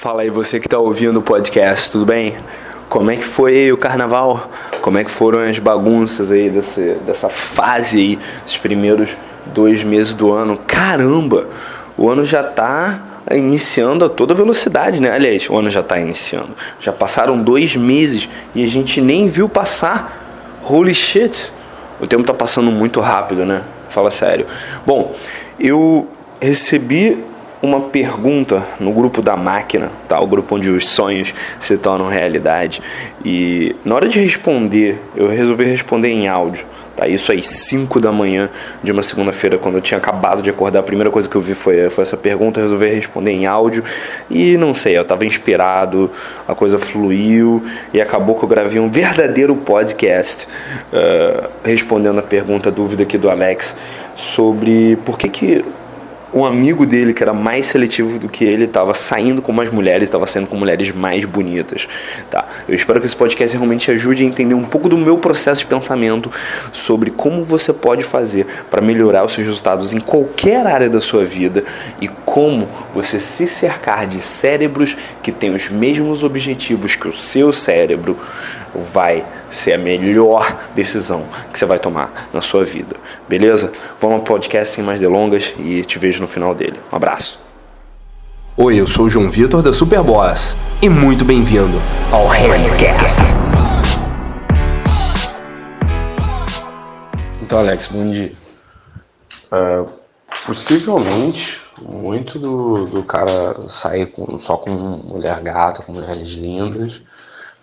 Fala 0.00 0.22
aí 0.22 0.30
você 0.30 0.60
que 0.60 0.68
está 0.68 0.78
ouvindo 0.78 1.18
o 1.18 1.22
podcast, 1.22 1.90
tudo 1.90 2.06
bem? 2.06 2.36
Como 2.88 3.10
é 3.10 3.16
que 3.16 3.24
foi 3.24 3.72
o 3.72 3.76
carnaval? 3.76 4.48
Como 4.80 4.96
é 4.96 5.02
que 5.02 5.10
foram 5.10 5.40
as 5.40 5.58
bagunças 5.58 6.30
aí 6.30 6.48
dessa, 6.48 6.80
dessa 7.04 7.28
fase 7.28 7.98
aí, 7.98 8.18
os 8.46 8.56
primeiros 8.56 9.10
dois 9.46 9.82
meses 9.82 10.14
do 10.14 10.32
ano? 10.32 10.56
Caramba! 10.68 11.48
O 11.96 12.08
ano 12.08 12.24
já 12.24 12.42
está 12.42 13.24
iniciando 13.32 14.04
a 14.04 14.08
toda 14.08 14.34
velocidade, 14.34 15.02
né? 15.02 15.10
Aliás, 15.10 15.50
o 15.50 15.58
ano 15.58 15.68
já 15.68 15.80
está 15.80 15.98
iniciando. 15.98 16.50
Já 16.78 16.92
passaram 16.92 17.36
dois 17.36 17.74
meses 17.74 18.28
e 18.54 18.62
a 18.62 18.68
gente 18.68 19.00
nem 19.00 19.26
viu 19.26 19.48
passar. 19.48 20.60
Holy 20.62 20.94
shit! 20.94 21.50
O 22.00 22.06
tempo 22.06 22.20
está 22.20 22.32
passando 22.32 22.70
muito 22.70 23.00
rápido, 23.00 23.44
né? 23.44 23.64
Fala 23.88 24.12
sério. 24.12 24.46
Bom, 24.86 25.16
eu 25.58 26.06
recebi 26.40 27.18
uma 27.60 27.80
pergunta 27.80 28.64
no 28.78 28.92
grupo 28.92 29.20
da 29.20 29.36
máquina, 29.36 29.90
tá? 30.08 30.20
O 30.20 30.26
grupo 30.26 30.56
onde 30.56 30.68
os 30.68 30.88
sonhos 30.88 31.34
se 31.58 31.76
tornam 31.76 32.08
realidade. 32.08 32.80
E 33.24 33.74
na 33.84 33.94
hora 33.94 34.08
de 34.08 34.18
responder, 34.18 35.00
eu 35.16 35.28
resolvi 35.28 35.64
responder 35.64 36.08
em 36.08 36.28
áudio. 36.28 36.64
Tá, 36.98 37.06
isso 37.06 37.30
às 37.30 37.46
5 37.46 38.00
da 38.00 38.10
manhã 38.10 38.50
de 38.82 38.90
uma 38.90 39.04
segunda-feira, 39.04 39.56
quando 39.56 39.76
eu 39.76 39.80
tinha 39.80 39.98
acabado 39.98 40.42
de 40.42 40.50
acordar, 40.50 40.80
a 40.80 40.82
primeira 40.82 41.12
coisa 41.12 41.28
que 41.28 41.36
eu 41.36 41.40
vi 41.40 41.54
foi, 41.54 41.88
foi 41.90 42.02
essa 42.02 42.16
pergunta, 42.16 42.58
eu 42.58 42.64
resolvi 42.64 42.88
responder 42.88 43.30
em 43.30 43.46
áudio 43.46 43.84
e 44.28 44.56
não 44.56 44.74
sei, 44.74 44.98
eu 44.98 45.02
estava 45.02 45.24
inspirado, 45.24 46.10
a 46.48 46.56
coisa 46.56 46.76
fluiu 46.76 47.62
e 47.94 48.00
acabou 48.00 48.34
que 48.34 48.44
eu 48.44 48.48
gravei 48.48 48.80
um 48.80 48.90
verdadeiro 48.90 49.54
podcast 49.54 50.48
uh, 50.92 51.48
respondendo 51.62 52.18
a 52.18 52.22
pergunta, 52.22 52.68
a 52.68 52.72
dúvida 52.72 53.04
aqui 53.04 53.16
do 53.16 53.30
Alex 53.30 53.76
sobre 54.16 54.98
por 55.04 55.16
que, 55.16 55.28
que 55.28 55.64
um 56.32 56.44
amigo 56.44 56.84
dele 56.84 57.14
que 57.14 57.22
era 57.22 57.32
mais 57.32 57.66
seletivo 57.66 58.18
do 58.18 58.28
que 58.28 58.44
ele 58.44 58.64
estava 58.64 58.92
saindo 58.94 59.40
com 59.40 59.52
mais 59.52 59.70
mulheres, 59.70 60.04
estava 60.04 60.26
saindo 60.26 60.46
com 60.46 60.56
mulheres 60.56 60.90
mais 60.92 61.24
bonitas, 61.24 61.88
tá? 62.30 62.46
Eu 62.68 62.74
espero 62.74 63.00
que 63.00 63.06
esse 63.06 63.16
podcast 63.16 63.56
realmente 63.56 63.90
ajude 63.90 64.22
a 64.22 64.26
entender 64.26 64.54
um 64.54 64.64
pouco 64.64 64.88
do 64.88 64.98
meu 64.98 65.18
processo 65.18 65.60
de 65.60 65.66
pensamento 65.66 66.30
sobre 66.72 67.10
como 67.10 67.42
você 67.42 67.72
pode 67.72 68.02
fazer 68.04 68.46
para 68.70 68.82
melhorar 68.82 69.24
os 69.24 69.32
seus 69.32 69.46
resultados 69.46 69.92
em 69.92 70.00
qualquer 70.00 70.66
área 70.66 70.88
da 70.88 71.00
sua 71.00 71.24
vida 71.24 71.64
e 72.00 72.08
como 72.24 72.68
você 72.94 73.18
se 73.18 73.46
cercar 73.46 74.06
de 74.06 74.20
cérebros 74.20 74.96
que 75.22 75.32
têm 75.32 75.54
os 75.54 75.68
mesmos 75.70 76.22
objetivos 76.22 76.94
que 76.94 77.08
o 77.08 77.12
seu 77.12 77.52
cérebro 77.52 78.16
vai 78.74 79.24
ser 79.50 79.72
a 79.72 79.78
melhor 79.78 80.56
decisão 80.74 81.24
que 81.52 81.58
você 81.58 81.66
vai 81.66 81.78
tomar 81.78 82.28
na 82.32 82.40
sua 82.40 82.64
vida. 82.64 82.96
Beleza? 83.28 83.72
Vamos 84.00 84.18
ao 84.18 84.22
podcast 84.22 84.74
sem 84.74 84.84
mais 84.84 85.00
delongas 85.00 85.54
e 85.58 85.82
te 85.84 85.98
vejo 85.98 86.20
no 86.20 86.28
final 86.28 86.54
dele. 86.54 86.78
Um 86.92 86.96
abraço. 86.96 87.40
Oi, 88.56 88.80
eu 88.80 88.86
sou 88.86 89.06
o 89.06 89.08
João 89.08 89.30
Vitor 89.30 89.62
da 89.62 89.72
Superboss 89.72 90.56
e 90.82 90.88
muito 90.88 91.24
bem-vindo 91.24 91.80
ao 92.10 92.26
Handcast. 92.26 93.20
Então, 97.40 97.60
Alex, 97.60 97.86
bom 97.86 98.10
dia. 98.10 98.32
Uh, 99.50 99.88
possivelmente, 100.44 101.60
muito 101.80 102.38
do, 102.38 102.86
do 102.86 103.02
cara 103.02 103.68
sair 103.68 104.06
com, 104.06 104.38
só 104.40 104.56
com 104.56 104.70
mulher 104.70 105.40
gata, 105.40 105.82
com 105.82 105.92
mulheres 105.92 106.28
lindas, 106.28 107.00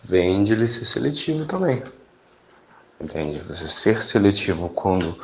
vem 0.08 0.44
de 0.44 0.54
ele 0.54 0.68
ser 0.68 0.86
seletivo 0.86 1.46
também. 1.46 1.84
Entende? 3.00 3.40
Você 3.40 3.68
ser 3.68 4.02
seletivo 4.02 4.70
quando 4.70 5.18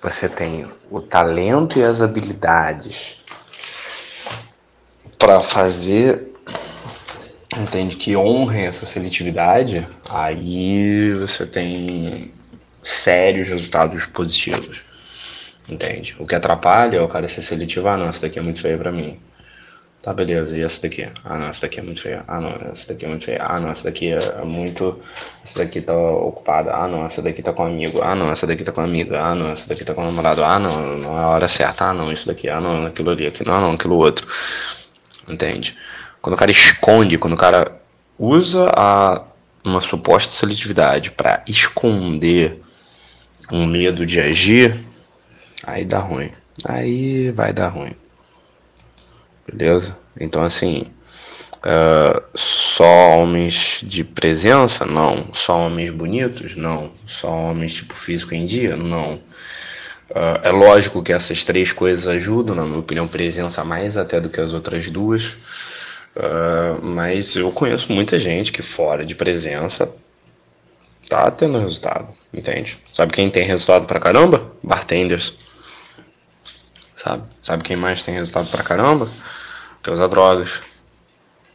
você 0.00 0.28
tem 0.28 0.70
o 0.90 1.00
talento 1.00 1.78
e 1.78 1.84
as 1.84 2.02
habilidades 2.02 3.16
para 5.18 5.40
fazer, 5.40 6.32
entende, 7.56 7.96
que 7.96 8.16
honrem 8.16 8.66
essa 8.66 8.84
seletividade, 8.84 9.86
aí 10.08 11.14
você 11.14 11.46
tem 11.46 12.32
sérios 12.82 13.46
resultados 13.48 14.04
positivos. 14.06 14.82
Entende? 15.68 16.16
O 16.18 16.26
que 16.26 16.34
atrapalha 16.34 16.96
é 16.96 17.00
o 17.00 17.08
cara 17.08 17.28
ser 17.28 17.42
seletivo, 17.42 17.86
ah 17.88 17.96
não, 17.96 18.08
essa 18.08 18.22
daqui 18.22 18.38
é 18.38 18.42
muito 18.42 18.60
feia 18.60 18.76
para 18.76 18.90
mim. 18.90 19.20
Tá, 20.02 20.12
beleza. 20.12 20.56
E 20.56 20.62
essa 20.62 20.82
daqui? 20.82 21.08
Ah, 21.24 21.38
não, 21.38 21.46
essa 21.46 21.62
daqui 21.62 21.78
é 21.78 21.82
muito 21.82 22.02
feia. 22.02 22.24
Ah, 22.26 22.40
não, 22.40 22.50
essa 22.72 22.88
daqui 22.88 23.04
é 23.04 23.08
muito 23.08 23.24
feia. 23.24 23.38
Ah, 23.40 23.60
não, 23.60 23.70
essa 23.70 23.84
daqui 23.84 24.08
é 24.10 24.44
muito. 24.44 25.00
Essa 25.44 25.60
daqui 25.60 25.80
tá 25.80 25.94
ocupada. 25.94 26.74
Ah, 26.74 26.88
não, 26.88 27.06
essa 27.06 27.22
daqui 27.22 27.40
tá 27.40 27.52
com 27.52 27.62
amigo. 27.62 28.02
Ah, 28.02 28.16
não, 28.16 28.32
essa 28.32 28.44
daqui 28.44 28.64
tá 28.64 28.72
com 28.72 28.80
amiga. 28.80 29.20
Ah, 29.20 29.34
não, 29.36 29.52
essa 29.52 29.68
daqui 29.68 29.84
tá 29.84 29.94
com 29.94 30.02
namorado. 30.04 30.42
Ah, 30.42 30.58
não, 30.58 30.96
não 30.98 31.16
é 31.16 31.22
a 31.22 31.28
hora 31.28 31.46
certa. 31.46 31.84
Ah, 31.86 31.94
não, 31.94 32.10
isso 32.10 32.26
daqui. 32.26 32.48
Ah, 32.48 32.60
não, 32.60 32.86
aquilo 32.86 33.10
ali. 33.10 33.28
Aquilo, 33.28 33.52
ah, 33.52 33.60
não, 33.60 33.72
aquilo 33.74 33.94
outro. 33.94 34.26
Entende? 35.28 35.78
Quando 36.20 36.34
o 36.34 36.38
cara 36.38 36.50
esconde, 36.50 37.16
quando 37.16 37.34
o 37.34 37.36
cara 37.36 37.80
usa 38.18 38.72
a, 38.76 39.22
uma 39.64 39.80
suposta 39.80 40.32
seletividade 40.32 41.12
para 41.12 41.44
esconder 41.46 42.60
um 43.52 43.66
medo 43.66 44.04
de 44.04 44.20
agir, 44.20 44.80
aí 45.64 45.84
dá 45.84 46.00
ruim. 46.00 46.30
Aí 46.64 47.30
vai 47.30 47.52
dar 47.52 47.68
ruim. 47.68 48.01
Beleza? 49.50 49.96
Então, 50.18 50.42
assim, 50.42 50.86
uh, 51.58 52.22
só 52.34 53.18
homens 53.18 53.80
de 53.82 54.04
presença? 54.04 54.84
Não. 54.84 55.32
Só 55.32 55.66
homens 55.66 55.90
bonitos? 55.90 56.56
Não. 56.56 56.92
Só 57.06 57.30
homens 57.30 57.74
tipo 57.74 57.94
físico 57.94 58.34
em 58.34 58.46
dia? 58.46 58.76
Não. 58.76 59.14
Uh, 60.10 60.38
é 60.42 60.50
lógico 60.50 61.02
que 61.02 61.12
essas 61.12 61.42
três 61.42 61.72
coisas 61.72 62.06
ajudam, 62.06 62.54
na 62.54 62.64
minha 62.64 62.78
opinião, 62.78 63.08
presença 63.08 63.64
mais 63.64 63.96
até 63.96 64.20
do 64.20 64.28
que 64.28 64.40
as 64.40 64.52
outras 64.52 64.90
duas. 64.90 65.34
Uh, 66.14 66.82
mas 66.82 67.34
eu 67.34 67.50
conheço 67.50 67.90
muita 67.90 68.18
gente 68.18 68.52
que 68.52 68.60
fora 68.60 69.04
de 69.04 69.14
presença 69.14 69.90
tá 71.08 71.30
tendo 71.30 71.58
resultado, 71.58 72.08
entende? 72.32 72.78
Sabe 72.92 73.12
quem 73.12 73.30
tem 73.30 73.44
resultado 73.44 73.86
pra 73.86 73.98
caramba? 73.98 74.52
Bartenders 74.62 75.34
sabe? 77.02 77.22
Sabe 77.42 77.64
quem 77.64 77.76
mais 77.76 78.02
tem 78.02 78.14
resultado 78.14 78.50
pra 78.50 78.62
caramba? 78.62 79.08
Quer 79.82 79.92
usar 79.92 80.06
drogas, 80.06 80.60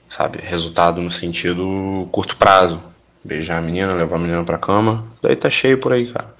sabe? 0.09 0.39
Resultado 0.41 1.01
no 1.01 1.09
sentido 1.09 2.07
curto 2.11 2.35
prazo. 2.35 2.81
Beijar 3.23 3.57
a 3.57 3.61
menina, 3.61 3.93
levar 3.93 4.15
a 4.15 4.19
menina 4.19 4.43
pra 4.43 4.57
cama, 4.57 5.05
daí 5.21 5.35
tá 5.35 5.49
cheio 5.49 5.77
por 5.79 5.91
aí, 5.91 6.11
cara, 6.11 6.33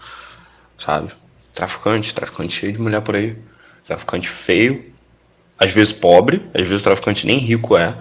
sabe? 0.77 1.11
Traficante, 1.53 2.13
traficante 2.15 2.53
cheio 2.53 2.71
de 2.71 2.79
mulher 2.79 3.01
por 3.01 3.15
aí. 3.15 3.37
Traficante 3.85 4.29
feio, 4.29 4.93
às 5.59 5.71
vezes 5.71 5.91
pobre, 5.91 6.45
às 6.53 6.65
vezes 6.65 6.83
traficante 6.83 7.25
nem 7.25 7.37
rico 7.37 7.77
é, 7.77 7.95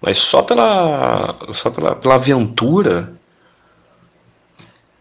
mas 0.00 0.18
só 0.18 0.42
pela 0.42 1.36
só 1.52 1.70
pela, 1.70 1.94
pela 1.94 2.14
aventura 2.14 3.12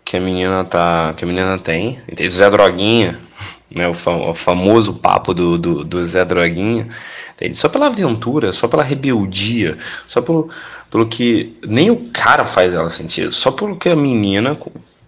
que 0.03 0.17
a 0.17 0.19
menina 0.19 0.63
tá 0.65 1.13
que 1.15 1.23
a 1.23 1.27
menina 1.27 1.57
tem, 1.57 2.01
tem 2.15 2.29
Zé 2.29 2.49
Droguinha, 2.49 3.19
né, 3.73 3.87
o, 3.87 3.93
fam 3.93 4.29
o 4.29 4.33
famoso 4.33 4.93
papo 4.93 5.33
do, 5.33 5.57
do, 5.57 5.83
do 5.83 6.05
Zé 6.05 6.23
Droguinha, 6.25 6.89
entende? 7.33 7.55
só 7.57 7.69
pela 7.69 7.87
aventura, 7.87 8.51
só 8.51 8.67
pela 8.67 8.83
rebeldia, 8.83 9.77
só 10.07 10.21
pelo, 10.21 10.49
pelo 10.89 11.07
que 11.07 11.57
nem 11.65 11.89
o 11.89 12.09
cara 12.11 12.45
faz 12.45 12.73
ela 12.73 12.89
sentir, 12.89 13.31
só 13.33 13.51
pelo 13.51 13.77
que 13.77 13.89
a 13.89 13.95
menina 13.95 14.57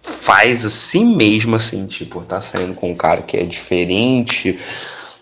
faz 0.01 0.66
a 0.66 0.69
si 0.69 1.03
mesma 1.03 1.59
sentir 1.59 2.06
por 2.06 2.24
estar 2.24 2.38
tá 2.38 2.41
saindo 2.41 2.74
com 2.74 2.91
um 2.91 2.96
cara 2.96 3.22
que 3.22 3.38
é 3.38 3.44
diferente 3.44 4.59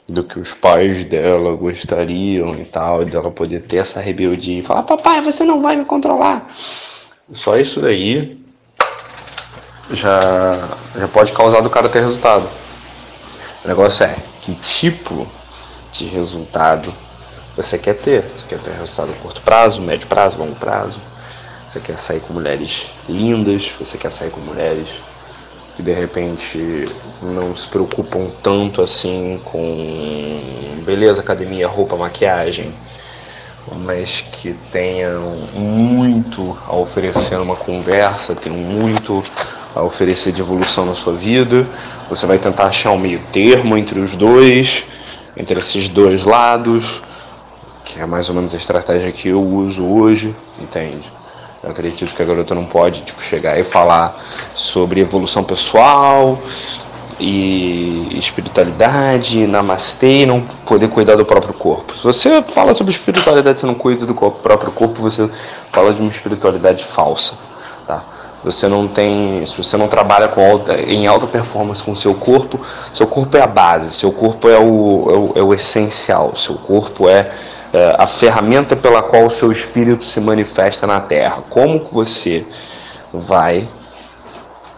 do 0.07 0.23
que 0.23 0.39
os 0.39 0.53
pais 0.53 1.03
dela 1.05 1.55
gostariam 1.55 2.53
e 2.55 2.65
tal, 2.65 3.05
dela 3.05 3.31
poder 3.31 3.61
ter 3.61 3.77
essa 3.77 3.99
rebeldia 3.99 4.59
e 4.59 4.63
falar, 4.63 4.83
papai, 4.83 5.21
você 5.21 5.43
não 5.43 5.61
vai 5.61 5.75
me 5.75 5.85
controlar. 5.85 6.47
Só 7.31 7.57
isso 7.57 7.79
daí 7.79 8.37
já, 9.91 10.69
já 10.95 11.07
pode 11.07 11.31
causar 11.31 11.61
do 11.61 11.69
cara 11.69 11.89
ter 11.89 12.01
resultado. 12.01 12.49
O 13.63 13.67
negócio 13.67 14.03
é 14.03 14.17
que 14.41 14.55
tipo 14.55 15.27
de 15.91 16.05
resultado 16.05 16.91
você 17.55 17.77
quer 17.77 17.95
ter. 17.95 18.23
Você 18.35 18.45
quer 18.47 18.59
ter 18.59 18.71
resultado 18.71 19.11
a 19.11 19.15
curto 19.15 19.41
prazo, 19.41 19.81
médio 19.81 20.07
prazo, 20.07 20.37
longo 20.37 20.55
prazo. 20.55 20.99
Você 21.67 21.79
quer 21.79 21.97
sair 21.97 22.19
com 22.21 22.33
mulheres 22.33 22.87
lindas, 23.07 23.71
você 23.79 23.97
quer 23.97 24.11
sair 24.11 24.29
com 24.29 24.41
mulheres 24.41 24.87
que 25.75 25.81
de 25.81 25.93
repente 25.93 26.85
não 27.21 27.55
se 27.55 27.67
preocupam 27.67 28.29
tanto 28.43 28.81
assim 28.81 29.39
com 29.45 30.81
beleza, 30.83 31.21
academia, 31.21 31.67
roupa, 31.67 31.95
maquiagem, 31.95 32.73
mas 33.77 34.21
que 34.21 34.53
tenham 34.71 35.37
muito 35.53 36.57
a 36.67 36.75
oferecer 36.75 37.37
numa 37.37 37.55
conversa, 37.55 38.35
tenham 38.35 38.57
muito 38.57 39.23
a 39.75 39.81
oferecer 39.81 40.31
de 40.31 40.41
evolução 40.41 40.85
na 40.85 40.95
sua 40.95 41.13
vida. 41.13 41.67
Você 42.09 42.25
vai 42.25 42.37
tentar 42.37 42.65
achar 42.65 42.91
um 42.91 42.97
meio 42.97 43.19
termo 43.31 43.77
entre 43.77 43.99
os 43.99 44.15
dois, 44.15 44.83
entre 45.37 45.59
esses 45.59 45.87
dois 45.87 46.23
lados, 46.23 47.01
que 47.85 47.99
é 47.99 48.05
mais 48.05 48.29
ou 48.29 48.35
menos 48.35 48.53
a 48.53 48.57
estratégia 48.57 49.11
que 49.11 49.29
eu 49.29 49.41
uso 49.41 49.85
hoje, 49.85 50.35
entende? 50.59 51.11
Eu 51.63 51.69
acredito 51.69 52.15
que 52.15 52.21
a 52.21 52.25
garota 52.25 52.55
não 52.55 52.65
pode 52.65 53.01
tipo, 53.03 53.21
chegar 53.21 53.59
e 53.59 53.63
falar 53.63 54.19
sobre 54.55 54.99
evolução 54.99 55.43
pessoal 55.43 56.41
e 57.19 58.17
espiritualidade, 58.17 59.45
namastê, 59.47 60.21
e 60.21 60.25
não 60.25 60.41
poder 60.41 60.87
cuidar 60.87 61.15
do 61.15 61.25
próprio 61.25 61.53
corpo. 61.53 61.95
Se 61.95 62.03
você 62.03 62.41
fala 62.41 62.73
sobre 62.73 62.91
espiritualidade, 62.91 63.59
você 63.59 63.65
não 63.65 63.75
cuida 63.75 64.05
do 64.05 64.13
corpo, 64.13 64.39
próprio 64.39 64.71
corpo, 64.71 65.01
você 65.01 65.29
fala 65.71 65.93
de 65.93 66.01
uma 66.01 66.09
espiritualidade 66.09 66.83
falsa, 66.83 67.35
tá? 67.87 68.03
Você 68.43 68.67
não 68.67 68.87
tem, 68.87 69.45
se 69.45 69.55
você 69.55 69.77
não 69.77 69.87
trabalha 69.87 70.27
com 70.27 70.43
alta, 70.43 70.73
em 70.81 71.05
alta 71.05 71.27
performance 71.27 71.83
com 71.83 71.93
seu 71.93 72.15
corpo, 72.15 72.59
seu 72.91 73.05
corpo 73.05 73.37
é 73.37 73.41
a 73.41 73.47
base, 73.47 73.93
seu 73.93 74.11
corpo 74.11 74.49
é 74.49 74.57
o, 74.57 75.07
é 75.09 75.13
o, 75.13 75.31
é 75.35 75.43
o 75.43 75.53
essencial, 75.53 76.35
seu 76.35 76.55
corpo 76.55 77.07
é, 77.07 77.31
é, 77.71 77.95
a 77.99 78.07
ferramenta 78.07 78.75
pela 78.75 79.03
qual 79.03 79.27
o 79.27 79.29
seu 79.29 79.51
espírito 79.51 80.03
se 80.03 80.19
manifesta 80.19 80.87
na 80.87 80.99
Terra. 80.99 81.43
Como 81.51 81.81
que 81.81 81.93
você 81.93 82.43
vai 83.13 83.69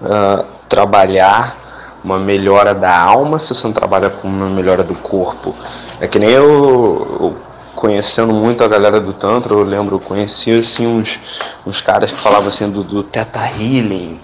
uh, 0.01 0.45
trabalhar 0.67 1.62
uma 2.03 2.19
melhora 2.19 2.73
da 2.73 2.95
alma 2.97 3.39
se 3.39 3.53
você 3.53 3.65
não 3.65 3.73
trabalha 3.73 4.09
com 4.09 4.27
uma 4.27 4.49
melhora 4.49 4.83
do 4.83 4.95
corpo? 4.95 5.55
É 5.99 6.07
que 6.07 6.19
nem 6.19 6.29
eu, 6.29 7.17
eu 7.19 7.37
conhecendo 7.75 8.33
muito 8.33 8.63
a 8.63 8.67
galera 8.67 8.99
do 8.99 9.13
Tantra, 9.13 9.53
eu 9.53 9.63
lembro, 9.63 9.95
eu 9.95 9.99
conheci 9.99 10.51
assim 10.53 10.87
uns, 10.87 11.19
uns 11.65 11.81
caras 11.81 12.11
que 12.11 12.17
falavam 12.17 12.49
assim 12.49 12.69
do, 12.69 12.83
do 12.83 13.03
Teta 13.03 13.39
Healing 13.39 14.21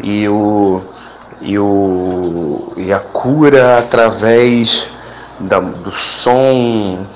e 0.00 0.28
o, 0.28 0.82
e 1.40 1.58
o 1.58 2.72
e 2.76 2.92
a 2.92 2.98
cura 2.98 3.78
através 3.78 4.86
da, 5.38 5.60
do 5.60 5.90
som 5.90 7.06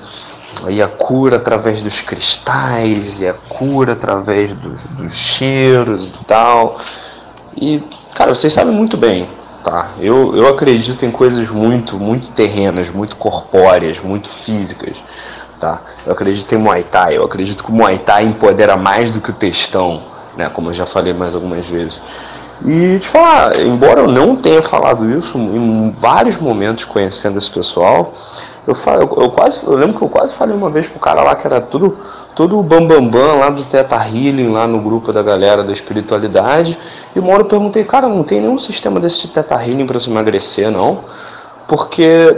e 0.69 0.81
a 0.81 0.87
cura 0.87 1.37
através 1.37 1.81
dos 1.81 2.01
cristais 2.01 3.21
e 3.21 3.27
a 3.27 3.33
cura 3.33 3.93
através 3.93 4.53
dos, 4.53 4.83
dos 4.83 5.13
cheiros 5.13 6.09
e 6.09 6.25
tal 6.25 6.79
e 7.57 7.83
cara 8.13 8.33
vocês 8.33 8.53
sabem 8.53 8.73
muito 8.73 8.95
bem 8.95 9.27
tá 9.63 9.91
eu, 9.99 10.35
eu 10.35 10.47
acredito 10.47 11.05
em 11.05 11.11
coisas 11.11 11.49
muito 11.49 11.97
muito 11.97 12.31
terrenas 12.31 12.89
muito 12.89 13.15
corpóreas 13.15 13.99
muito 13.99 14.29
físicas 14.29 14.97
tá? 15.63 15.79
Eu 16.05 16.11
acredito 16.11 16.53
em 16.53 16.57
Muay 16.57 16.83
Thai, 16.83 17.15
eu 17.15 17.23
acredito 17.23 17.63
que 17.63 17.71
o 17.71 17.73
Muay 17.73 17.97
Thai 17.97 18.25
empodera 18.25 18.75
mais 18.75 19.11
do 19.11 19.21
que 19.21 19.29
o 19.29 19.33
textão, 19.33 20.01
né? 20.35 20.49
Como 20.49 20.69
eu 20.69 20.73
já 20.73 20.85
falei 20.85 21.13
mais 21.13 21.33
algumas 21.33 21.65
vezes. 21.65 22.01
E 22.65 22.99
te 22.99 23.07
falar, 23.07 23.57
embora 23.61 24.01
eu 24.01 24.07
não 24.07 24.35
tenha 24.35 24.61
falado 24.61 25.09
isso 25.09 25.37
em 25.37 25.89
vários 25.91 26.35
momentos 26.37 26.83
conhecendo 26.83 27.37
esse 27.37 27.49
pessoal, 27.49 28.13
eu, 28.67 28.75
falo, 28.75 29.01
eu, 29.01 29.23
eu, 29.23 29.29
quase, 29.31 29.63
eu 29.65 29.73
lembro 29.73 29.97
que 29.97 30.03
eu 30.03 30.09
quase 30.09 30.33
falei 30.33 30.55
uma 30.55 30.69
vez 30.69 30.85
pro 30.85 30.99
cara 30.99 31.23
lá 31.23 31.35
que 31.35 31.47
era 31.47 31.61
tudo, 31.61 31.97
tudo 32.35 32.61
bambambam 32.63 33.07
bam, 33.07 33.27
bam, 33.27 33.39
lá 33.39 33.49
do 33.49 33.63
Teta 33.65 33.95
Healing, 33.95 34.49
lá 34.49 34.67
no 34.67 34.79
grupo 34.79 35.11
da 35.11 35.21
galera 35.21 35.63
da 35.63 35.71
espiritualidade. 35.71 36.77
E 37.15 37.19
uma 37.19 37.33
hora 37.33 37.43
eu 37.43 37.47
perguntei, 37.47 37.83
cara, 37.83 38.07
não 38.07 38.23
tem 38.23 38.41
nenhum 38.41 38.57
sistema 38.57 38.99
desse 38.99 39.27
Teta 39.27 39.55
Healing 39.55 39.85
para 39.85 39.99
você 39.99 40.09
emagrecer, 40.09 40.71
não? 40.71 41.05
Porque, 41.67 42.35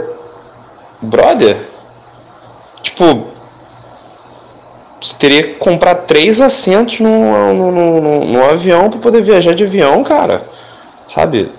brother, 1.00 1.56
Tipo, 2.86 3.26
você 5.00 5.14
teria 5.18 5.42
que 5.42 5.54
comprar 5.54 5.94
três 6.06 6.40
assentos 6.40 7.00
no, 7.00 7.52
no, 7.52 7.72
no, 7.72 8.24
no 8.24 8.44
avião 8.44 8.88
para 8.88 9.00
poder 9.00 9.22
viajar 9.22 9.54
de 9.54 9.64
avião, 9.64 10.04
cara. 10.04 10.46
Sabe? 11.08 11.50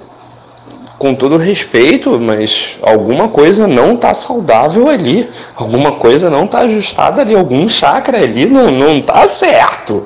Com 0.97 1.13
todo 1.13 1.37
respeito, 1.37 2.19
mas 2.19 2.77
alguma 2.81 3.27
coisa 3.27 3.67
não 3.67 3.95
tá 3.95 4.13
saudável 4.13 4.89
ali. 4.89 5.29
Alguma 5.55 5.93
coisa 5.93 6.29
não 6.29 6.47
tá 6.47 6.59
ajustada 6.61 7.21
ali. 7.21 7.35
Algum 7.35 7.69
chakra 7.69 8.17
ali 8.17 8.47
não, 8.47 8.71
não 8.71 9.01
tá 9.01 9.29
certo. 9.29 10.03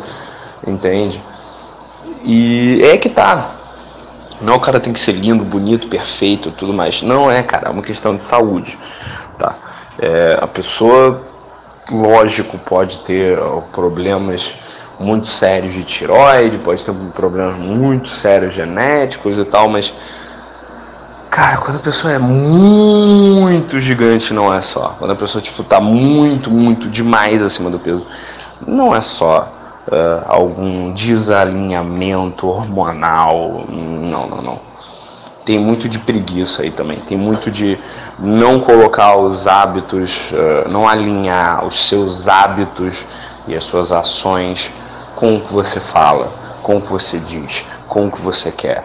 Entende? 0.68 1.22
E 2.24 2.82
é 2.84 2.98
que 2.98 3.10
tá. 3.10 3.52
Não, 4.42 4.56
o 4.56 4.60
cara 4.60 4.80
tem 4.80 4.92
que 4.92 5.00
ser 5.00 5.14
lindo, 5.14 5.44
bonito, 5.46 5.88
perfeito, 5.88 6.52
tudo 6.52 6.74
mais. 6.74 7.02
Não 7.02 7.32
é, 7.32 7.42
cara. 7.42 7.70
É 7.70 7.72
uma 7.72 7.82
questão 7.82 8.16
de 8.16 8.22
saúde. 8.22 8.78
Tá? 9.38 9.56
É, 10.00 10.40
a 10.42 10.48
pessoa, 10.48 11.22
lógico, 11.90 12.58
pode 12.58 13.00
ter 13.02 13.38
problemas 13.72 14.54
muito 15.00 15.28
sérios 15.28 15.74
de 15.74 15.84
tiroide, 15.84 16.58
pode 16.60 16.84
ter 16.84 16.94
problemas 17.14 17.56
muito 17.58 18.08
sérios 18.08 18.54
genéticos 18.54 19.38
e 19.38 19.46
tal, 19.46 19.68
mas 19.68 19.94
cara, 21.32 21.58
quando 21.58 21.78
a 21.78 21.80
pessoa 21.80 22.14
é 22.14 22.20
muito 22.20 23.80
gigante 23.80 24.34
não 24.34 24.54
é 24.54 24.60
só. 24.60 24.96
Quando 25.00 25.12
a 25.12 25.16
pessoa 25.16 25.42
tipo 25.42 25.64
tá 25.64 25.80
muito, 25.80 26.52
muito 26.52 26.90
demais 26.90 27.42
acima 27.42 27.70
do 27.70 27.80
peso, 27.80 28.06
não 28.68 28.94
é 28.94 29.00
só 29.00 29.50
uh, 29.88 30.26
algum 30.28 30.94
desalinhamento 30.94 32.48
hormonal, 32.48 33.66
não, 33.70 34.28
não, 34.28 34.42
não 34.42 34.60
tem 35.46 35.58
muito 35.58 35.90
de 35.90 35.98
preguiça 35.98 36.64
aí 36.64 36.70
também, 36.70 37.00
tem 37.00 37.18
muito 37.18 37.50
de 37.50 37.80
não 38.20 38.60
colocar 38.60 39.16
os 39.16 39.48
hábitos, 39.48 40.32
uh, 40.32 40.70
não 40.70 40.88
alinhar 40.88 41.66
os 41.66 41.88
seus 41.88 42.28
hábitos 42.28 43.08
e 43.48 43.56
as 43.56 43.64
suas 43.64 43.92
ações 43.92 44.72
com 45.16 45.38
o 45.38 45.42
que 45.42 45.52
você 45.52 45.80
fala, 45.80 46.32
com 46.62 46.78
o 46.78 46.82
que 46.82 46.92
você 46.92 47.18
diz, 47.20 47.66
com 47.88 48.08
o 48.08 48.12
que 48.12 48.22
você 48.22 48.52
quer, 48.52 48.84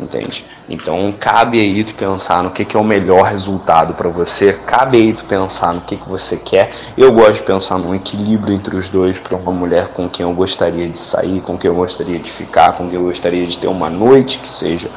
entende? 0.00 0.44
Então 0.72 1.14
cabe 1.20 1.60
aí 1.60 1.84
tu 1.84 1.94
pensar 1.94 2.42
no 2.42 2.50
que, 2.50 2.64
que 2.64 2.74
é 2.74 2.80
o 2.80 2.84
melhor 2.84 3.24
resultado 3.24 3.92
para 3.92 4.08
você, 4.08 4.54
cabe 4.54 4.96
aí 4.96 5.12
tu 5.12 5.22
pensar 5.24 5.74
no 5.74 5.82
que, 5.82 5.98
que 5.98 6.08
você 6.08 6.34
quer. 6.34 6.72
Eu 6.96 7.12
gosto 7.12 7.34
de 7.34 7.42
pensar 7.42 7.76
num 7.76 7.94
equilíbrio 7.94 8.54
entre 8.54 8.74
os 8.74 8.88
dois 8.88 9.18
para 9.18 9.36
uma 9.36 9.52
mulher 9.52 9.88
com 9.88 10.08
quem 10.08 10.24
eu 10.24 10.32
gostaria 10.32 10.88
de 10.88 10.98
sair, 10.98 11.42
com 11.42 11.58
quem 11.58 11.68
eu 11.68 11.74
gostaria 11.74 12.18
de 12.18 12.30
ficar, 12.30 12.72
com 12.72 12.88
quem 12.88 12.98
eu 12.98 13.04
gostaria 13.04 13.46
de 13.46 13.58
ter 13.58 13.68
uma 13.68 13.90
noite 13.90 14.38
que 14.38 14.48
seja 14.48 14.90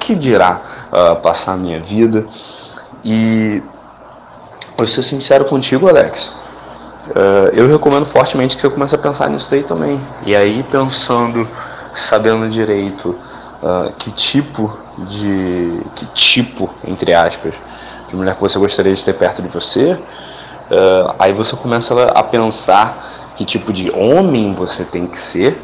que 0.00 0.16
dirá 0.16 0.62
uh, 0.90 1.14
passar 1.20 1.52
a 1.52 1.56
minha 1.56 1.78
vida. 1.78 2.26
E 3.04 3.62
vou 4.76 4.84
ser 4.88 5.04
sincero 5.04 5.44
contigo, 5.44 5.88
Alex. 5.88 6.34
Uh, 7.06 7.50
eu 7.52 7.68
recomendo 7.68 8.04
fortemente 8.04 8.56
que 8.56 8.62
você 8.62 8.68
comece 8.68 8.96
a 8.96 8.98
pensar 8.98 9.30
nisso 9.30 9.48
daí 9.48 9.62
também. 9.62 10.00
E 10.26 10.34
aí, 10.34 10.64
pensando, 10.64 11.46
sabendo 11.94 12.48
direito 12.48 13.16
uh, 13.62 13.92
que 13.98 14.10
tipo 14.10 14.76
de. 14.98 15.80
que 15.94 16.06
tipo, 16.06 16.70
entre 16.84 17.14
aspas, 17.14 17.54
de 18.08 18.16
mulher 18.16 18.34
que 18.34 18.40
você 18.40 18.58
gostaria 18.58 18.92
de 18.92 19.04
ter 19.04 19.14
perto 19.14 19.42
de 19.42 19.48
você, 19.48 19.92
uh, 19.92 21.14
aí 21.18 21.32
você 21.32 21.56
começa 21.56 22.04
a 22.04 22.22
pensar 22.22 23.32
que 23.36 23.44
tipo 23.44 23.72
de 23.72 23.90
homem 23.90 24.54
você 24.54 24.84
tem 24.84 25.06
que 25.06 25.18
ser 25.18 25.58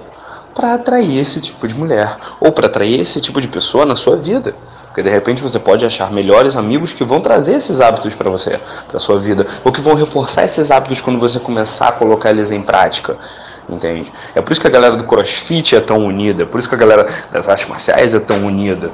para 0.54 0.74
atrair 0.74 1.18
esse 1.18 1.40
tipo 1.40 1.68
de 1.68 1.74
mulher 1.74 2.16
ou 2.40 2.50
para 2.50 2.66
atrair 2.66 2.98
esse 2.98 3.20
tipo 3.20 3.40
de 3.40 3.48
pessoa 3.48 3.84
na 3.84 3.94
sua 3.94 4.16
vida. 4.16 4.54
Porque 4.86 5.02
de 5.02 5.10
repente 5.10 5.42
você 5.42 5.58
pode 5.58 5.84
achar 5.84 6.10
melhores 6.10 6.56
amigos 6.56 6.94
que 6.94 7.04
vão 7.04 7.20
trazer 7.20 7.56
esses 7.56 7.82
hábitos 7.82 8.14
para 8.14 8.30
você, 8.30 8.58
para 8.88 8.98
sua 8.98 9.18
vida, 9.18 9.46
ou 9.62 9.70
que 9.70 9.82
vão 9.82 9.94
reforçar 9.94 10.44
esses 10.44 10.70
hábitos 10.70 11.02
quando 11.02 11.20
você 11.20 11.38
começar 11.38 11.88
a 11.88 11.92
colocar 11.92 12.30
eles 12.30 12.50
em 12.50 12.62
prática. 12.62 13.18
Entende? 13.68 14.12
É 14.34 14.40
por 14.40 14.52
isso 14.52 14.60
que 14.60 14.66
a 14.68 14.70
galera 14.70 14.96
do 14.96 15.04
CrossFit 15.04 15.74
é 15.74 15.80
tão 15.80 16.04
unida, 16.04 16.44
é 16.44 16.46
por 16.46 16.58
isso 16.58 16.68
que 16.68 16.74
a 16.74 16.78
galera 16.78 17.06
das 17.32 17.48
artes 17.48 17.68
marciais 17.68 18.14
é 18.14 18.20
tão 18.20 18.46
unida 18.46 18.90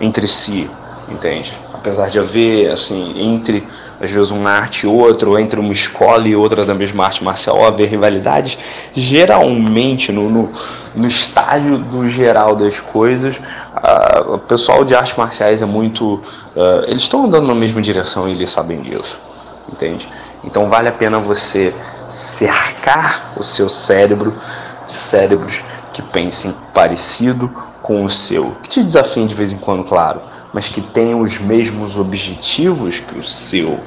entre 0.00 0.28
si, 0.28 0.70
entende? 1.08 1.52
Apesar 1.72 2.08
de 2.08 2.18
haver, 2.18 2.70
assim, 2.70 3.12
entre 3.20 3.66
às 4.00 4.10
vezes 4.10 4.30
uma 4.30 4.50
arte 4.50 4.84
e 4.84 4.86
outra, 4.86 5.28
ou 5.28 5.38
entre 5.38 5.58
uma 5.58 5.72
escola 5.72 6.26
e 6.28 6.36
outra 6.36 6.64
da 6.64 6.74
mesma 6.74 7.04
arte 7.04 7.22
marcial, 7.22 7.64
haver 7.64 7.88
rivalidades, 7.88 8.58
geralmente 8.94 10.12
no, 10.12 10.30
no, 10.30 10.52
no 10.94 11.06
estágio 11.06 11.78
do 11.78 12.08
geral 12.08 12.54
das 12.54 12.80
coisas, 12.80 13.40
o 14.26 14.38
pessoal 14.38 14.84
de 14.84 14.94
artes 14.94 15.16
marciais 15.16 15.62
é 15.62 15.66
muito. 15.66 16.14
Uh, 16.54 16.84
eles 16.86 17.02
estão 17.02 17.24
andando 17.24 17.46
na 17.46 17.54
mesma 17.54 17.82
direção 17.82 18.28
e 18.28 18.32
eles 18.32 18.50
sabem 18.50 18.80
disso, 18.80 19.18
entende? 19.72 20.08
Então 20.42 20.68
vale 20.68 20.88
a 20.88 20.92
pena 20.92 21.18
você 21.18 21.74
cercar 22.08 23.32
o 23.36 23.42
seu 23.42 23.68
cérebro 23.68 24.34
de 24.86 24.92
cérebros 24.92 25.62
que 25.92 26.02
pensem 26.02 26.54
parecido 26.72 27.48
com 27.82 28.04
o 28.04 28.10
seu, 28.10 28.52
que 28.62 28.68
te 28.68 28.82
desafiem 28.82 29.26
de 29.26 29.34
vez 29.34 29.52
em 29.52 29.58
quando, 29.58 29.84
claro 29.84 30.20
mas 30.54 30.68
que 30.68 30.80
tenham 30.80 31.20
os 31.20 31.36
mesmos 31.36 31.98
objetivos 31.98 33.00
que 33.00 33.18
o 33.18 33.24
seu, 33.24 33.80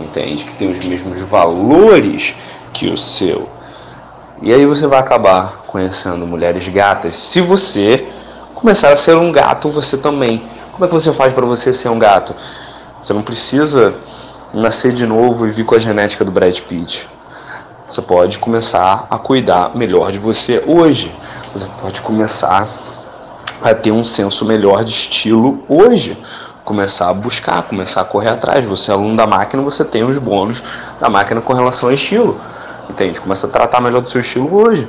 entende? 0.00 0.44
Que 0.44 0.54
tenham 0.54 0.72
os 0.72 0.78
mesmos 0.84 1.20
valores 1.22 2.32
que 2.72 2.86
o 2.86 2.96
seu. 2.96 3.48
E 4.40 4.52
aí 4.52 4.64
você 4.64 4.86
vai 4.86 5.00
acabar 5.00 5.64
conhecendo 5.66 6.24
mulheres 6.24 6.68
gatas. 6.68 7.16
Se 7.16 7.40
você 7.40 8.06
começar 8.54 8.92
a 8.92 8.96
ser 8.96 9.16
um 9.16 9.32
gato, 9.32 9.68
você 9.68 9.96
também. 9.96 10.44
Como 10.70 10.84
é 10.84 10.88
que 10.88 10.94
você 10.94 11.12
faz 11.12 11.32
para 11.32 11.44
você 11.44 11.72
ser 11.72 11.88
um 11.88 11.98
gato? 11.98 12.36
Você 13.02 13.12
não 13.12 13.22
precisa 13.22 13.92
nascer 14.56 14.92
de 14.92 15.06
novo 15.06 15.46
e 15.46 15.50
vir 15.50 15.64
com 15.64 15.74
a 15.74 15.78
genética 15.78 16.24
do 16.24 16.30
Brad 16.30 16.58
Pitt. 16.60 17.08
Você 17.88 18.02
pode 18.02 18.38
começar 18.38 19.06
a 19.10 19.18
cuidar 19.18 19.76
melhor 19.76 20.10
de 20.10 20.18
você 20.18 20.62
hoje. 20.66 21.14
Você 21.52 21.68
pode 21.80 22.00
começar 22.00 22.68
a 23.62 23.74
ter 23.74 23.92
um 23.92 24.04
senso 24.04 24.44
melhor 24.44 24.84
de 24.84 24.90
estilo 24.90 25.62
hoje. 25.68 26.18
Começar 26.64 27.10
a 27.10 27.14
buscar, 27.14 27.62
começar 27.62 28.00
a 28.00 28.04
correr 28.04 28.30
atrás. 28.30 28.64
Você 28.64 28.90
é 28.90 28.94
aluno 28.94 29.16
da 29.16 29.26
máquina, 29.26 29.62
você 29.62 29.84
tem 29.84 30.02
os 30.02 30.18
bônus 30.18 30.62
da 30.98 31.08
máquina 31.08 31.40
com 31.40 31.52
relação 31.52 31.88
ao 31.88 31.94
estilo. 31.94 32.40
Entende? 32.90 33.20
Começa 33.20 33.46
a 33.46 33.50
tratar 33.50 33.80
melhor 33.80 34.00
do 34.00 34.08
seu 34.08 34.20
estilo 34.20 34.52
hoje. 34.52 34.88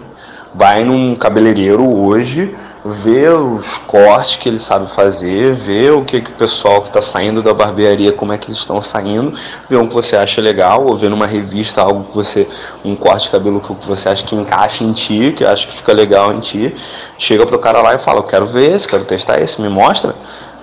Vai 0.55 0.83
num 0.83 1.15
cabeleireiro 1.15 1.87
hoje, 1.87 2.55
ver 2.89 3.33
os 3.33 3.77
cortes 3.79 4.35
que 4.35 4.49
ele 4.49 4.59
sabe 4.59 4.89
fazer, 4.89 5.53
ver 5.53 5.91
o 5.91 6.03
que, 6.03 6.21
que 6.21 6.31
o 6.31 6.33
pessoal 6.33 6.81
que 6.81 6.89
está 6.89 7.01
saindo 7.01 7.41
da 7.41 7.53
barbearia, 7.53 8.11
como 8.11 8.33
é 8.33 8.37
que 8.37 8.47
eles 8.47 8.59
estão 8.59 8.81
saindo, 8.81 9.33
ver 9.69 9.77
um 9.77 9.87
que 9.87 9.93
você 9.93 10.15
acha 10.15 10.41
legal, 10.41 10.85
ou 10.85 10.95
ver 10.95 11.09
numa 11.09 11.27
revista 11.27 11.81
algo 11.81 12.05
que 12.05 12.15
você, 12.15 12.47
um 12.83 12.95
corte 12.95 13.25
de 13.25 13.29
cabelo 13.29 13.59
que 13.59 13.87
você 13.87 14.09
acha 14.09 14.23
que 14.23 14.35
encaixa 14.35 14.83
em 14.83 14.91
ti, 14.91 15.33
que 15.35 15.45
acha 15.45 15.67
que 15.67 15.73
fica 15.73 15.93
legal 15.93 16.33
em 16.33 16.39
ti, 16.39 16.75
chega 17.17 17.45
pro 17.45 17.59
cara 17.59 17.81
lá 17.81 17.95
e 17.95 17.99
fala, 17.99 18.19
eu 18.19 18.23
quero 18.23 18.45
ver 18.45 18.73
esse, 18.73 18.87
quero 18.87 19.05
testar 19.05 19.39
esse, 19.41 19.61
me 19.61 19.69
mostra, 19.69 20.15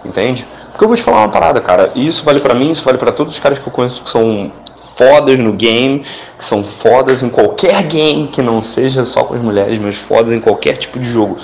entende? 0.05 0.47
Porque 0.73 0.85
eu 0.85 0.89
vou 0.89 0.97
te 0.97 1.03
falar 1.03 1.19
uma 1.19 1.29
parada, 1.29 1.61
cara, 1.61 1.93
isso 1.95 2.25
vale 2.25 2.41
para 2.41 2.55
mim, 2.55 2.71
isso 2.71 2.85
vale 2.85 2.99
para 2.99 3.13
todos 3.13 3.35
os 3.35 3.39
caras 3.39 3.59
que 3.59 3.67
eu 3.67 3.73
conheço 3.73 4.03
que 4.03 4.11
são 4.11 4.51
fodas 4.97 5.39
no 5.39 5.53
game, 5.53 6.05
que 6.39 6.45
são 6.45 6.63
fodas 6.63 7.23
em 7.23 7.29
qualquer 7.29 7.83
game 7.85 8.29
que 8.29 8.41
não 8.41 8.63
seja 8.63 9.05
só 9.05 9.25
com 9.25 9.35
as 9.35 9.41
mulheres, 9.41 9.79
mas 9.81 9.97
fodas 9.97 10.33
em 10.33 10.41
qualquer 10.41 10.77
tipo 10.77 10.99
de 10.99 11.09
jogo. 11.09 11.39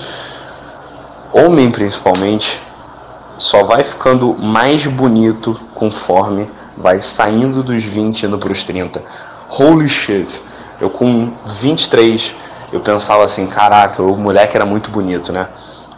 Homem 1.32 1.70
principalmente 1.70 2.60
só 3.38 3.64
vai 3.64 3.84
ficando 3.84 4.34
mais 4.34 4.86
bonito 4.86 5.58
conforme 5.74 6.50
vai 6.76 7.00
saindo 7.00 7.62
dos 7.62 7.84
20 7.84 8.26
indo 8.26 8.38
para 8.38 8.52
os 8.52 8.64
30. 8.64 9.02
Holy 9.48 9.88
shit. 9.88 10.42
Eu 10.80 10.90
com 10.90 11.32
23 11.60 12.34
eu 12.72 12.80
pensava 12.80 13.24
assim, 13.24 13.46
caraca, 13.46 14.02
o 14.02 14.16
moleque 14.16 14.56
era 14.56 14.64
muito 14.64 14.90
bonito, 14.90 15.32
né? 15.32 15.48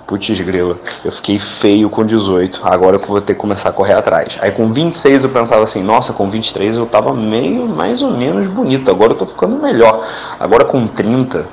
Putz 0.06 0.40
grila, 0.40 0.78
eu 1.04 1.12
fiquei 1.12 1.38
feio 1.38 1.88
com 1.88 2.04
18, 2.04 2.60
agora 2.64 2.96
eu 2.96 3.06
vou 3.06 3.20
ter 3.20 3.34
que 3.34 3.40
começar 3.40 3.68
a 3.68 3.72
correr 3.72 3.94
atrás. 3.94 4.38
Aí 4.40 4.50
com 4.50 4.72
26 4.72 5.24
eu 5.24 5.30
pensava 5.30 5.62
assim, 5.62 5.82
nossa, 5.82 6.12
com 6.12 6.28
23 6.30 6.76
eu 6.76 6.86
tava 6.86 7.14
meio 7.14 7.66
mais 7.68 8.02
ou 8.02 8.10
menos 8.10 8.46
bonito, 8.46 8.90
agora 8.90 9.12
eu 9.12 9.16
tô 9.16 9.26
ficando 9.26 9.56
melhor. 9.56 10.04
Agora 10.40 10.64
com 10.64 10.86
30, 10.86 11.46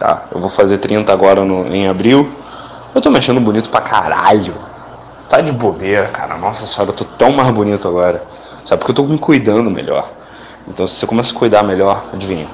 tá, 0.00 0.24
eu 0.34 0.40
vou 0.40 0.48
fazer 0.48 0.78
30 0.78 1.12
agora 1.12 1.44
no, 1.44 1.66
em 1.72 1.86
abril, 1.86 2.28
eu 2.94 3.00
tô 3.00 3.10
me 3.10 3.18
achando 3.18 3.40
bonito 3.40 3.70
pra 3.70 3.82
caralho. 3.82 4.54
Tá 5.28 5.40
de 5.40 5.52
bobeira, 5.52 6.08
cara, 6.08 6.36
nossa 6.36 6.66
senhora, 6.66 6.90
eu 6.90 6.96
tô 6.96 7.04
tão 7.04 7.30
mais 7.30 7.50
bonito 7.50 7.86
agora. 7.86 8.24
Sabe, 8.64 8.80
porque 8.80 8.90
eu 8.90 8.96
tô 8.96 9.04
me 9.04 9.18
cuidando 9.18 9.70
melhor. 9.70 10.10
Então 10.66 10.88
se 10.88 10.96
você 10.96 11.06
começa 11.06 11.32
a 11.32 11.38
cuidar 11.38 11.62
melhor, 11.62 12.02
adivinha, 12.12 12.46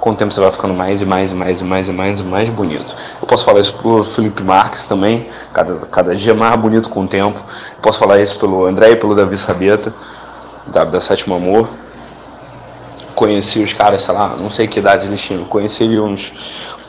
com 0.00 0.10
o 0.10 0.14
tempo 0.14 0.32
você 0.32 0.40
vai 0.40 0.50
ficando 0.50 0.74
mais 0.74 1.02
e 1.02 1.04
mais 1.04 1.30
e 1.30 1.34
mais 1.34 1.60
e 1.60 1.64
mais 1.64 1.88
e 1.88 1.92
mais 1.92 2.20
e 2.20 2.22
mais 2.22 2.50
bonito. 2.50 2.96
Eu 3.20 3.28
posso 3.28 3.44
falar 3.44 3.60
isso 3.60 3.74
pro 3.74 4.02
Felipe 4.02 4.42
Marques 4.42 4.86
também, 4.86 5.28
cada, 5.52 5.76
cada 5.86 6.16
dia 6.16 6.34
mais 6.34 6.56
bonito 6.58 6.88
com 6.88 7.02
o 7.02 7.06
tempo. 7.06 7.38
Eu 7.72 7.82
posso 7.82 7.98
falar 7.98 8.20
isso 8.20 8.38
pelo 8.38 8.66
André 8.66 8.92
e 8.92 8.96
pelo 8.96 9.14
Davi 9.14 9.36
Sabeta, 9.36 9.92
da, 10.66 10.84
da 10.84 11.00
Sétimo 11.00 11.34
Amor. 11.34 11.68
Conheci 13.14 13.62
os 13.62 13.72
caras, 13.72 14.02
sei 14.02 14.14
lá, 14.14 14.30
não 14.36 14.50
sei 14.50 14.66
que 14.66 14.78
idade 14.78 15.06
eles 15.06 15.20
tinham, 15.22 15.44
conheci 15.44 15.84
uns 15.98 16.32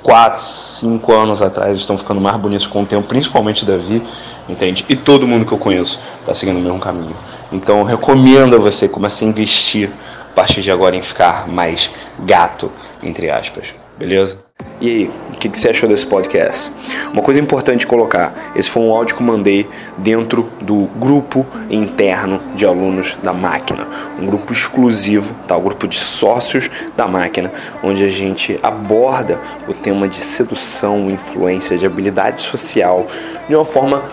4, 0.07 0.41
5 0.41 1.13
anos 1.13 1.41
atrás, 1.41 1.77
estão 1.77 1.97
ficando 1.97 2.21
mais 2.21 2.37
bonitos 2.37 2.65
com 2.65 2.81
o 2.81 2.85
tempo, 2.85 3.05
principalmente 3.05 3.65
Davi, 3.65 4.01
entende? 4.47 4.85
E 4.87 4.95
todo 4.95 5.27
mundo 5.27 5.45
que 5.45 5.51
eu 5.51 5.57
conheço 5.57 5.99
está 6.21 6.33
seguindo 6.33 6.59
o 6.59 6.61
mesmo 6.61 6.79
caminho. 6.79 7.13
Então 7.51 7.79
eu 7.79 7.83
recomendo 7.83 8.55
a 8.55 8.57
você 8.57 8.87
começar 8.87 9.25
a 9.25 9.27
investir 9.27 9.91
partir 10.33 10.61
de 10.61 10.71
agora 10.71 10.95
em 10.95 11.01
ficar 11.01 11.49
mais 11.49 11.89
gato, 12.19 12.71
entre 13.03 13.29
aspas. 13.29 13.73
Beleza? 13.97 14.37
E 14.79 14.89
aí, 14.89 15.11
o 15.33 15.37
que, 15.39 15.49
que, 15.49 15.57
você 15.57 15.69
achou 15.69 15.89
desse 15.89 16.05
podcast? 16.05 16.71
Uma 17.11 17.23
coisa 17.23 17.41
importante 17.41 17.85
colocar: 17.87 18.51
esse 18.55 18.69
foi 18.69 18.83
um 18.83 18.91
áudio 18.91 19.15
que 19.15 19.21
eu 19.21 19.25
mandei 19.25 19.67
dentro 19.97 20.49
do 20.61 20.87
grupo 20.95 21.45
interno 21.69 22.39
de 22.55 22.63
alunos 22.63 23.17
da 23.23 23.33
máquina, 23.33 23.87
um 24.19 24.25
grupo 24.27 24.53
exclusivo, 24.53 25.33
tá? 25.47 25.57
O 25.57 25.61
grupo 25.61 25.87
de 25.87 25.97
sócios 25.97 26.69
da 26.95 27.07
máquina, 27.07 27.51
onde 27.83 28.03
a 28.03 28.07
gente 28.07 28.59
aborda 28.61 29.39
o 29.67 29.73
tema 29.73 30.07
de 30.07 30.17
sedução, 30.17 31.09
influência, 31.09 31.75
de 31.75 31.85
habilidade 31.85 32.43
social 32.43 33.07
de 33.47 33.55
uma 33.55 33.65
forma 33.65 34.03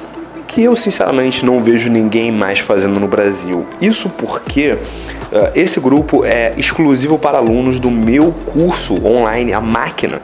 que 0.46 0.62
eu 0.62 0.76
sinceramente 0.76 1.44
não 1.44 1.62
vejo 1.62 1.88
ninguém 1.90 2.30
mais 2.30 2.58
fazendo 2.58 3.00
no 3.00 3.08
Brasil. 3.08 3.66
Isso 3.80 4.08
porque 4.08 4.72
uh, 4.72 4.78
esse 5.54 5.80
grupo 5.80 6.24
é 6.24 6.54
exclusivo 6.56 7.18
para 7.18 7.38
alunos 7.38 7.80
do 7.80 7.90
meu 7.90 8.32
curso 8.52 8.94
online, 9.06 9.52
a 9.52 9.60
Máquina. 9.60 10.20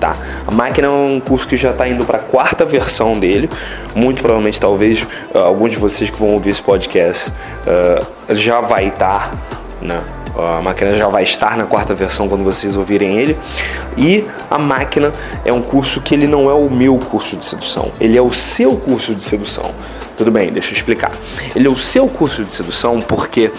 Tá? 0.00 0.16
A 0.46 0.50
Máquina 0.50 0.88
é 0.88 0.90
um 0.90 1.20
curso 1.20 1.46
que 1.46 1.56
já 1.56 1.70
está 1.70 1.88
indo 1.88 2.04
para 2.04 2.18
a 2.18 2.22
quarta 2.22 2.64
versão 2.66 3.18
dele. 3.18 3.48
Muito 3.94 4.22
provavelmente, 4.22 4.60
talvez, 4.60 5.02
uh, 5.34 5.38
alguns 5.38 5.72
de 5.72 5.76
vocês 5.76 6.10
que 6.10 6.18
vão 6.18 6.30
ouvir 6.30 6.50
esse 6.50 6.62
podcast 6.62 7.30
uh, 7.30 8.34
já 8.34 8.60
vai 8.60 8.88
estar. 8.88 9.30
Tá, 9.30 9.38
né? 9.80 10.00
A 10.36 10.60
máquina 10.62 10.92
já 10.92 11.08
vai 11.08 11.22
estar 11.22 11.56
na 11.56 11.64
quarta 11.64 11.94
versão 11.94 12.28
quando 12.28 12.42
vocês 12.42 12.76
ouvirem 12.76 13.18
ele. 13.18 13.38
E 13.96 14.24
a 14.50 14.58
máquina 14.58 15.12
é 15.44 15.52
um 15.52 15.62
curso 15.62 16.00
que 16.00 16.14
ele 16.14 16.26
não 16.26 16.50
é 16.50 16.54
o 16.54 16.68
meu 16.68 16.98
curso 16.98 17.36
de 17.36 17.44
sedução, 17.44 17.90
ele 18.00 18.16
é 18.16 18.22
o 18.22 18.32
seu 18.32 18.76
curso 18.76 19.14
de 19.14 19.22
sedução. 19.22 19.70
Tudo 20.16 20.30
bem, 20.30 20.52
deixa 20.52 20.70
eu 20.70 20.74
explicar. 20.74 21.10
Ele 21.54 21.66
é 21.66 21.70
o 21.70 21.76
seu 21.76 22.06
curso 22.06 22.44
de 22.44 22.50
sedução 22.50 23.00
porque 23.00 23.50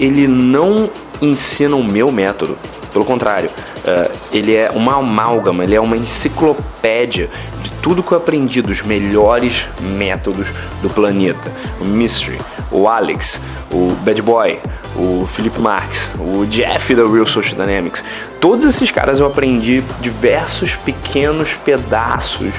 ele 0.00 0.26
não 0.26 0.90
ensina 1.20 1.76
o 1.76 1.84
meu 1.84 2.10
método. 2.10 2.58
Pelo 2.92 3.04
contrário, 3.04 3.48
uh, 3.48 4.12
ele 4.32 4.54
é 4.54 4.70
uma 4.74 4.98
amálgama, 4.98 5.64
ele 5.64 5.74
é 5.74 5.80
uma 5.80 5.96
enciclopédia 5.96 7.30
de 7.62 7.70
tudo 7.80 8.02
que 8.02 8.12
eu 8.12 8.18
aprendi 8.18 8.60
dos 8.60 8.82
melhores 8.82 9.66
métodos 9.80 10.48
do 10.82 10.90
planeta. 10.90 11.50
O 11.80 11.84
Mystery, 11.84 12.38
o 12.70 12.86
Alex, 12.86 13.40
o 13.70 13.94
Bad 14.02 14.20
Boy, 14.20 14.58
o 14.96 15.26
Felipe 15.26 15.58
Marx, 15.58 16.08
o 16.18 16.44
Jeff 16.46 16.94
da 16.94 17.06
Real 17.06 17.26
Social 17.26 17.56
Dynamics. 17.56 18.04
Todos 18.40 18.64
esses 18.64 18.90
caras 18.90 19.18
eu 19.18 19.26
aprendi 19.26 19.82
diversos 20.00 20.74
pequenos 20.74 21.54
pedaços, 21.64 22.52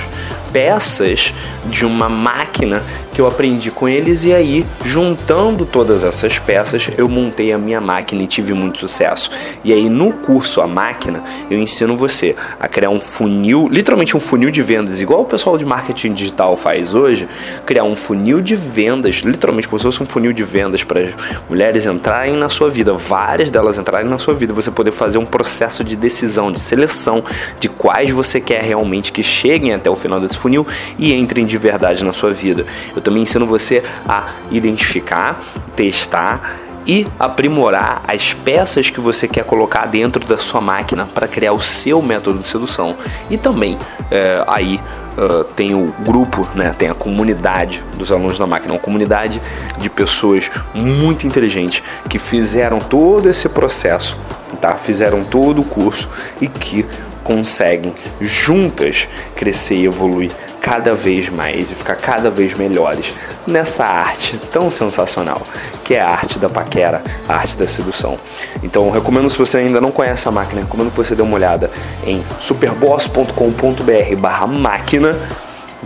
peças 0.52 1.34
de 1.66 1.86
uma 1.86 2.10
máquina 2.10 2.82
que 3.14 3.22
eu 3.22 3.28
aprendi 3.28 3.70
com 3.70 3.88
eles 3.88 4.26
e 4.26 4.34
aí, 4.34 4.66
juntando 4.84 5.66
todas 5.66 6.04
essas 6.04 6.40
peças, 6.40 6.90
eu 6.98 7.08
montei 7.08 7.54
a 7.54 7.58
minha 7.58 7.80
máquina 7.80 8.24
e 8.24 8.28
tive 8.28 8.54
muito 8.54 8.80
sucesso. 8.80 9.30
E 9.64 9.72
aí 9.72 9.88
no 9.88 10.12
curso 10.12 10.62
A 10.62 10.68
Máquina, 10.68 11.24
eu 11.50 11.60
ensino 11.60 11.96
você 11.96 12.36
a 12.60 12.68
criar 12.68 12.90
um 12.90 13.00
funil, 13.00 13.70
literalmente 13.70 14.18
um 14.18 14.20
funil 14.20 14.50
de 14.50 14.62
vendas, 14.62 15.00
igual 15.00 15.22
o 15.22 15.26
pessoal 15.26 15.58
de 15.58 15.66
marketing 15.66 16.14
digital 16.14 16.58
faz 16.58 16.96
hoje, 16.96 17.28
criar 17.66 17.84
um 17.84 17.96
funil 17.96 18.42
de 18.42 18.56
vendas, 18.56 19.18
literalmente 19.18 19.68
como 19.68 19.80
se 19.80 19.84
fosse 19.84 20.02
um 20.02 20.06
funil 20.06 20.34
de 20.34 20.44
vendas 20.44 20.84
para 20.84 21.10
mulheres 21.48 21.86
entrarem 21.86 22.36
na 22.36 22.50
sua 22.50 22.70
vida, 22.70 22.94
várias 22.94 23.52
delas 23.52 23.78
entrarem 23.78 24.10
na 24.10 24.18
sua 24.18 24.34
vida, 24.34 24.54
você 24.54 24.72
poder 24.72 24.92
fazer 24.92 25.20
um 25.20 25.26
processo 25.26 25.84
de 25.84 25.96
decisão, 25.96 26.52
de 26.52 26.60
seleção 26.60 27.24
de 27.60 27.70
quais 27.70 28.10
você 28.10 28.42
quer 28.42 28.64
realmente 28.64 29.12
que 29.12 29.22
cheguem 29.22 29.74
até 29.74 29.90
o 29.90 29.96
final 29.96 30.20
desse 30.20 30.38
funil 30.38 30.66
e 30.98 31.14
entrem 31.14 31.46
de 31.46 31.58
verdade 31.58 32.04
na 32.04 32.14
sua 32.14 32.32
vida. 32.32 32.66
Eu 32.96 33.02
também 33.04 33.24
ensino 33.24 33.46
você 33.46 33.84
a 34.08 34.28
identificar, 34.52 35.44
testar 35.76 36.60
e 36.86 37.08
aprimorar 37.20 38.04
as 38.08 38.34
peças 38.34 38.90
que 38.90 39.00
você 39.00 39.28
quer 39.28 39.44
colocar 39.44 39.86
dentro 39.86 40.26
da 40.26 40.38
sua 40.38 40.60
máquina 40.60 41.06
para 41.06 41.28
criar 41.28 41.54
o 41.54 41.60
seu 41.60 42.02
método 42.02 42.40
de 42.40 42.48
sedução. 42.48 42.96
E 43.30 43.38
também 43.38 43.78
é, 44.12 44.44
aí 44.48 44.80
uh, 45.18 45.44
tem 45.56 45.74
o 45.74 45.94
grupo, 46.00 46.48
né, 46.56 46.76
tem 46.78 46.90
a 46.90 46.94
comunidade 46.94 47.84
dos 47.98 48.12
alunos 48.12 48.38
da 48.38 48.46
máquina, 48.46 48.74
uma 48.74 48.80
comunidade 48.80 49.42
de 49.78 49.90
pessoas 49.90 50.52
muito 50.74 51.26
inteligentes 51.26 51.82
que 52.10 52.20
fizeram 52.20 52.80
todo 52.80 53.30
esse 53.30 53.48
processo, 53.48 54.18
tá? 54.60 54.76
fizeram 54.76 55.24
todo 55.24 55.62
o 55.62 55.66
curso 55.66 56.10
e 56.42 56.48
que 56.48 56.86
conseguem 57.24 57.96
juntas 58.20 59.08
crescer 59.36 59.76
e 59.76 59.86
evoluir 59.86 60.32
cada 60.64 60.96
vez 60.96 61.28
mais 61.28 61.70
e 61.70 61.76
ficar 61.76 61.98
cada 61.98 62.32
vez 62.32 62.54
melhores 62.54 63.08
nessa 63.46 63.84
arte 63.84 64.38
tão 64.50 64.72
sensacional 64.72 65.42
que 65.84 65.94
é 65.94 66.00
a 66.00 66.10
arte 66.10 66.40
da 66.40 66.48
paquera, 66.48 67.04
a 67.28 67.34
arte 67.34 67.58
da 67.58 67.68
sedução. 67.68 68.18
Então, 68.64 68.90
recomendo 68.90 69.30
se 69.30 69.38
você 69.38 69.58
ainda 69.58 69.82
não 69.82 69.92
conhece 69.92 70.26
a 70.26 70.32
máquina, 70.32 70.62
recomendo 70.62 70.90
que 70.90 70.96
você 70.96 71.14
dê 71.14 71.22
uma 71.22 71.36
olhada 71.36 71.70
em 72.08 72.24
superboss.com.br/máquina, 72.40 75.18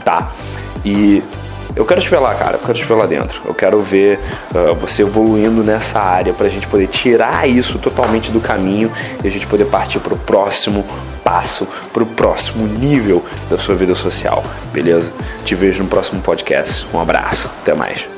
tá? 0.06 0.32
E 0.86 1.24
eu 1.76 1.84
quero 1.84 2.00
te 2.00 2.10
ver 2.10 2.20
lá, 2.20 2.36
cara. 2.36 2.58
Eu 2.58 2.60
quero 2.60 2.78
te 2.78 2.86
ver 2.86 2.94
lá 2.94 3.08
dentro. 3.08 3.42
Eu 3.46 3.56
quero 3.56 3.82
ver 3.82 4.20
uh, 4.54 4.76
você 4.76 5.02
evoluindo 5.02 5.64
nessa 5.64 6.00
área 6.00 6.34
para 6.34 6.46
a 6.46 6.50
gente 6.50 6.68
poder 6.68 6.86
tirar 6.88 7.50
isso 7.50 7.80
totalmente 7.80 8.30
do 8.32 8.40
caminho 8.40 8.92
e 9.24 9.28
a 9.28 9.32
gente 9.32 9.48
poder 9.48 9.66
partir 9.66 9.98
para 10.00 10.14
o 10.14 10.18
próximo 10.18 10.86
passo, 11.28 11.68
para 11.92 12.04
o 12.04 12.06
próximo 12.06 12.66
nível 12.66 13.22
da 13.50 13.58
sua 13.58 13.76
vida 13.76 13.94
social. 13.94 14.42
Beleza? 14.72 15.12
Te 15.44 15.56
vejo 15.56 15.84
no 15.84 15.90
próximo 15.90 16.22
podcast. 16.22 16.88
Um 16.94 17.02
abraço. 17.02 17.50
Até 17.62 17.74
mais. 17.74 18.17